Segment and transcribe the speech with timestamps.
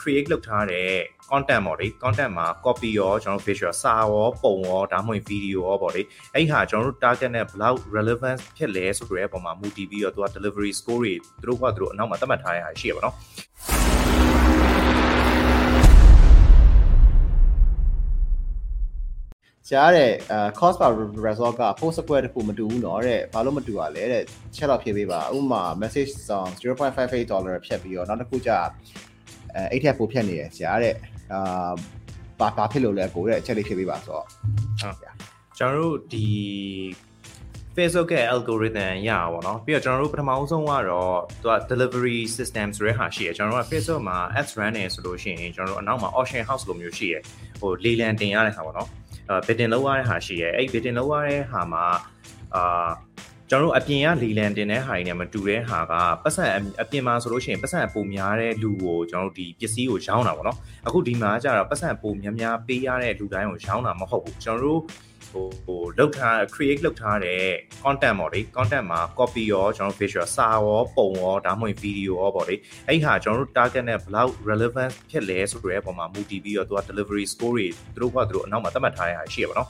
[0.00, 0.88] create လုပ်ထားတဲ့
[1.30, 6.02] content ပေါ့လေ content မှာ copy ရောကျွန်တော် visual စာရောပုံရောဒါမှမဟုတ် video ရောပေါ့လေ
[6.34, 13.14] အဲ့ဒီဟာကျွန်တော်တို့ target နဲ့ block relevance ဖြစ်လဲဆိုတဲ့အပေါ်မှာမူတည်ပြီးတော့သူက delivery score တွေသူတို့ကသူတို့အနောက်မှာသတ်မှတ်ထားရတာရှိရပါတော့
[19.70, 20.10] ကြားတဲ့
[20.58, 20.90] cost per
[21.26, 24.22] result က post square တခုမတူဘူးနော်တဲ့ဘာလို့မတူ ਆ လဲတဲ့
[24.56, 28.58] ချက်တော့ဖြည့်ပေးပါဥပမာ message song 0.58 dollar ဖြတ်ပြီးတော့နောက်တစ်ခုကြာ
[29.56, 30.94] အဲအိတ်ထက်ပိုဖြတ်နေတယ်ဆရာတဲ့
[31.32, 31.72] အာ
[32.40, 34.24] ဘာဘာဖြစ်လို့လဲကိုတဲ့အချက်လေးဖြစ်ပေးပါဆိုတော့
[34.80, 34.96] ဟုတ်
[35.58, 36.26] ကျွန်တော်တို့ဒီ
[37.76, 47.22] Facebook ရဲ့ algorithm ရတာပေါ့နော်ပြီးတော့ကျွန်တော်တို့ပထမအဆုံးကတော့သူက delivery system ဆိုတဲ့ဟာရှိရယ်ကျွန်တော်တို့က Facebook မှာ ads run နေဆိုလို့ရှိရင်ကျွန်တော်တို့အနောက်မှာ auction house လိုမျိုးရှိရယ်
[47.60, 48.88] ဟိုလေလံတင်ရတဲ့ဟာပေါ့နော်
[49.28, 51.84] အဲ bidding လုပ်ရတဲ့ဟာရှိရယ်အဲ့ bidding လုပ်ရတဲ့ဟာမှာ
[52.54, 52.88] အာ
[53.50, 55.92] ကျွန်တော်တို့အပြင်ကလီလန်တင်တဲ့ဟာတွေနဲ့မတူတဲ့ဟာက
[56.22, 56.44] ပတ်စံ
[56.82, 64.80] အပြင်မှာဆိုလို့ရှိရင်ပတ်စံပုံများတဲ့လူကိုကျွန်တော်တို့ဒီပစ္စည်းကိုရောင်းတာပေါ့နော်အခုဒီမှာကျတော့ပတ်စံပုံများများပေးရတဲ့လူတိုင်းကိုရောင်းတာမဟုတ်ဘူးကျွန်တော်တို့
[65.30, 67.42] ဟိုဟိုလောက်ထား create လောက်ထားတဲ့
[67.82, 72.54] content ပေါ့လေ content မှာ copy ရောကျွန်တော် visual စာရောပုံရောဒါမှမဟုတ် video ရောပေါ့လေ
[72.88, 79.68] အဲ့ဟာကျွန်တော်တို့ target နဲ့ဘယ်လောက် relevant ဖြစ်လဲဆိုတဲ့အပေါ်မှာမူတည်ပြီးတော့သူက delivery score တွေသူတို့ကသူတို့အနောက်မှာသတ်မှတ်ထားရတာရှိရပါတော့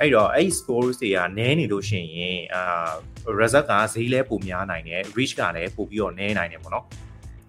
[0.00, 2.92] အဲ့တော့အဲ့ score တွေကနည်းနေလို့ရှိရင်အာ
[3.40, 6.86] result ကဈေးလဲပိုများနိုင်တယ် reach ကလည်းပိုပြီးတော့နည်းနိုင်တယ်ပေါ့နော်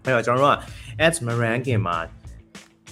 [0.04, 0.58] အဲ့တော့ကျွန်တော်တို့က
[1.06, 1.98] ads မ ranking မှာ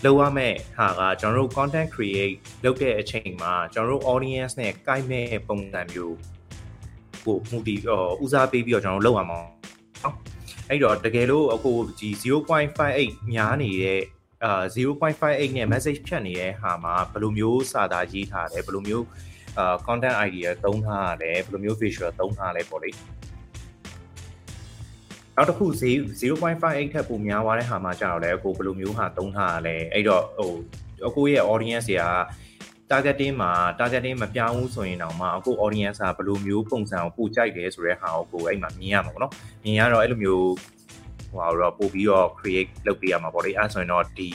[0.05, 6.17] လောက်ရမယ့်ဟာကကျွန်တော်တို့ content create လုပ်တဲ့အချိန်မှာကျွန်တော်တို့ audience နဲ့ကိုက်မဲ့ပုံစံမျိုး
[7.25, 7.79] ကိုမူတည်
[8.23, 9.39] ဦးစားပေးပြီးတော့ကျွန်တော်တို့လုပ်ရမှာ
[10.03, 10.15] နော်
[10.69, 12.09] အဲ့တော့တကယ်လို့အခုဒီ
[12.75, 14.01] 0.58များနေတဲ့
[14.45, 19.05] အာ0.58နဲ့ message ဖြတ်နေတဲ့ဟာမှာဘယ်လိုမျိုးစာသားရေးထားလဲဘယ်လိုမျိုး
[19.57, 22.89] အာ content idea သုံးထားရတယ်ဘယ်လိုမျိုး visual သုံးထားလဲပေါ့လေ
[25.35, 25.65] နောက်တစ်ခု
[26.21, 30.51] 0.58ထက်ပိုများသွားတဲ့ဟာမှာကြာတော့လေအခုဘယ်လိုမျိုးဟာသုံးထားရလဲအဲ့တော့ဟို
[31.07, 32.05] အခုရဲ့ audience တွေက
[32.91, 40.45] targeting မှာ targeting မပြောင်းဘူးဆိုရင်တော့မှအခု audience ကဘယ်လိုမျိုးပုံစံကိုပိုကြိုက်တယ်ဆိုတဲ့ဟာကိုကိုအဲ့မှာမြင်ရမှာပေါ့နော်မြင်ရတော့အဲ့လိုမျိုး
[41.33, 44.29] ဟိုဟာတော့ပို့ပြီးတော့ create လုပ်ပေးရမှာပေါ့လေအဲဆိုရင်တော့ဒီ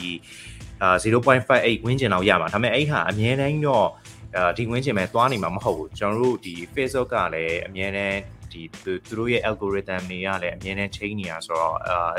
[0.81, 3.87] အာ0.58ဝင်းကျင်လောက်ရမှာဒါပေမဲ့အဲ့ဟာအများတိုင်းတော့
[4.35, 8.19] အာဒီဝင်းကျင်မဲ့သွားနေမှာမဟုတ်ဘူးကျွန်တော်တို့ဒီ Facebook ကလည်းအများတန်း
[8.51, 12.09] ဒီသူတို့ရဲ့ algorithm တွေကလည်းအများနဲ့ change နေရဆိုတော့အာ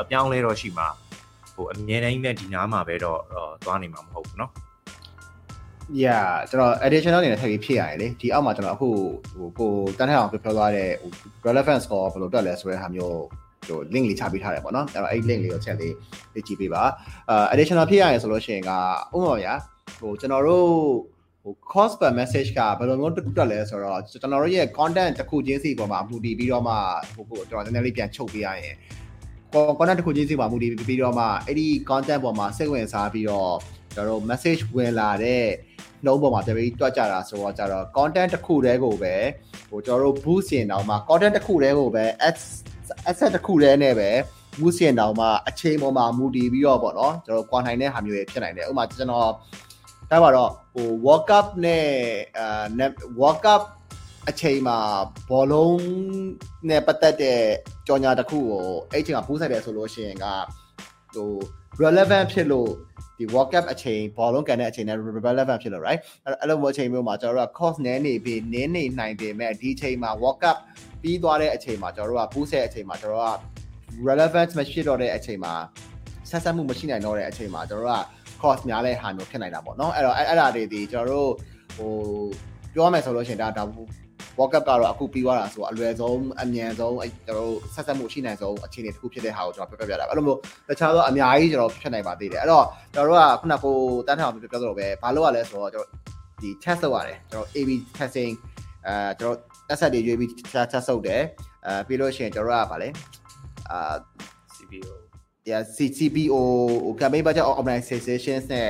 [0.00, 0.88] အပြောင်းလဲတော့ရှိမှာ
[1.54, 3.20] ဟိုအများတိုင်းနဲ့ဒီနားမှာပဲတော့
[3.64, 4.50] သွားနေမှာမဟုတ်ဘူးเนาะ
[6.02, 8.88] yeah ကျွန်တော် additional အနေနဲ့ထပ်ပြီးဖြည့်ရတယ်လေဒီအောက်မှာကျွန်တော်အခု
[9.36, 10.90] ဟိုကိုတန်းထအောင်ပြောပြောသွားတဲ့
[11.46, 13.22] relevance score ဘယ်လိုတက်လဲဆိုတဲ့ဟာမျိုး
[13.68, 15.94] ဟို link လေးချပေးထားတယ်ပေါ့နော်အဲ့တော့အဲ့ link လေးကိုချက်လေး
[16.34, 16.82] လေ့ကြည့်ပေးပါ
[17.30, 18.70] အာ additional ဖြည့်ရတယ်ဆိုလို့ရှိရင်က
[19.16, 19.54] ဥပမာဗျာ
[19.98, 20.68] ဟိုကျွန်တော်တို့
[21.42, 26.74] ဟို cost per message ကဘယ်လိုမျိုးတက်လဲဆိုတော့ကျွန်တော်တို့ရဲ့ content တစ်ခုချင်းစီပေါ်မှာမူတည်ပြီးတော့မှ
[27.14, 28.74] ဟိုကိုကျွန်တော်နည်းနည်းလေးပြန်ချုပ်ပေးရရင်
[29.78, 33.54] content တစ်ခုချင်းစီပေါ်မူတည်ပြီးတော့မှအဲ့ဒီ content ပေါ်မှာစိတ်ဝင်စားပြီးတော့
[33.94, 35.44] ကျွန်တော်တို့ message ဝင်လာတဲ့
[36.04, 39.14] နှုံးပေါ်မှာတပည့်တွက်ကြတာဆိုတော့ကြတော့ content တစ်ခုတည်းကိုပဲ
[39.70, 42.44] ဟိုကျွန်တော်တို့ boost ရင်တော့မှ content တစ်ခုတည်းကိုပဲ ads
[43.08, 44.10] asset တစ်ခုတည်းနဲ့ပဲ
[44.60, 49.30] boost ရင်တော့မှအချိန်ပေါ်မှာမူတည်ပြီးတော့ပေါ့နော်ကျွန်တော် quant နိုင်တဲ့ဟာမျိုးတွေဖြစ်နိုင်တယ်ဥပမာကျွန်တော်
[50.10, 51.86] ဒါပါတော့ဟို World Cup နဲ့
[52.38, 52.88] အာ
[53.20, 53.62] World Cup
[54.28, 54.78] အချိန်မှာ
[55.28, 55.78] ဘောလုံး
[56.68, 57.40] နဲ့ပတ်သက်တဲ့
[57.86, 60.26] ကြော်ညာတစ်ခုကိုအဲ့ချိန်မှာပူးဆိုင်တယ်ဆိုလို့ရှိရင်က
[61.14, 61.30] ဟို
[61.82, 62.70] relevant ဖြစ်လို့
[63.18, 66.00] ဒီ World Cup အချိန်ဘောလုံးကန်တဲ့အချိန်နဲ့ relevant ဖြစ်လို့ right
[66.40, 70.56] အဲ့လိုမျိုးအချိန်မျိုးမှာကျွန်တော်တို့က cost နည်းနေပြီနည်းနေနိုင်ပေမဲ့ဒီအချိန်မှာ World Cup
[71.02, 73.38] ပြီးသွားတဲ့အချိန်မှာကျွန်တော်တို့ကပူးဆဲအချိန်မှာကျွန်တော်တို့က
[74.08, 75.52] relevant မရှိတော့တဲ့အချိန်မှာ
[76.30, 78.02] ဆက်ဆက်မှုမရှိနိုင်တော့တဲ့အချိန်မှာကျွန်တော်တို့က
[78.42, 81.30] cost များတဲ့ဟာမျိုးဖြစ်နိုင်တာပေါ့နော်အဲ့တော့အဲ့ဒါတွေဒီကျွန်တော်တို့
[81.76, 81.90] ဟို
[82.74, 83.64] ပြောရမယ်ဆိုလို့ရှိရင်ဒါဒါ
[84.38, 90.38] World Cup ကတော့အခုပြီးသွားတာဆိုအလွယ်ဆုံးအမြန်ဆုံးအဲကျွန်တော်တို့ဆက်ဆက်မှုရှိနိုင်ဆုံးအခြေအနေတစ်ခုဖြစ်တဲ့ဟာကိုကျွန်တော်ပြောပြပြတာအဲ့လိုမျိုး
[90.68, 93.76] တခြားသောအများကြီးကျွန်တော်ဖြစ်နိုင်ပါသေးတယ်အဲ့တော့ကျွန်တော်တို့ကခုနကကို
[94.06, 95.88] တန်းထောင်ပြောပြောသလိုပဲဘာလို့ရလဲဆိုတော့ကျွန်တော်
[96.40, 98.32] ဒီ test လုပ်ရတယ်ကျွန်တော် AB testing
[98.86, 99.36] အဲကျွန်တော်
[99.72, 100.28] asset တွေရွေးပြီး
[100.72, 101.22] test လုပ်တယ်
[101.66, 102.88] အဲပြီးလို့ရှိရင်ကျွန်တော်တို့ကဗာလဲ
[103.70, 103.94] အာ
[104.54, 104.92] CPO
[105.50, 106.40] yeah CCPO
[107.00, 108.68] campaign budget organizations နဲ့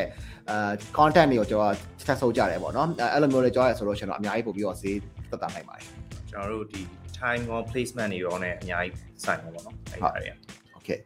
[0.51, 1.75] အာ content တွေကိုကျွန်တော်
[2.07, 4.99] ဆက်ဆုပ်ကြတယ်ပေါ့နော်အဲ့လိုမျိုးတွေကြောက်ရဆိုလို့ရှင်တော့အများကြီးပို့ပြီးတော့ဈေး
[5.31, 5.85] သက်သာနိုင်ပါတယ်
[6.31, 6.81] ကျွန်တော်တို့ဒီ
[7.19, 10.33] time on placement တွေရောနဲ့အများကြီးဆိုင်ပါပေါ့နော်အဲ့ဒါတွေ
[10.77, 10.99] Okay